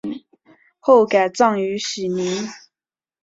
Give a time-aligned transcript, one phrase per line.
[0.79, 2.47] 后改葬于禧陵。